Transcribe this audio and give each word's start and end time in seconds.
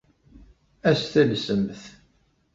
Ad 0.89 0.95
as-talsemt. 0.97 1.81